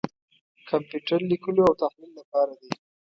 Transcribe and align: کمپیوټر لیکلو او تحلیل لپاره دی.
کمپیوټر 0.69 1.19
لیکلو 1.31 1.61
او 1.67 1.73
تحلیل 1.81 2.11
لپاره 2.19 2.53
دی. 2.61 2.71